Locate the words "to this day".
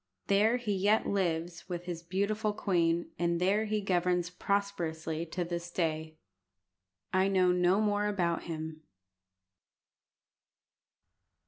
5.27-6.17